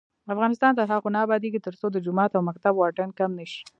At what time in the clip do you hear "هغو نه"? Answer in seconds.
0.93-1.19